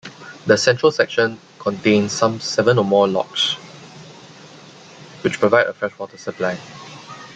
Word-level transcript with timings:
The 0.47 0.57
central 0.57 0.91
section 0.91 1.39
contains 1.59 2.11
some 2.11 2.39
seven 2.39 2.79
or 2.79 2.83
more 2.83 3.07
lochs, 3.07 3.53
which 5.23 5.39
provide 5.39 5.67
a 5.67 5.73
freshwater 5.73 6.17
supply. 6.17 6.57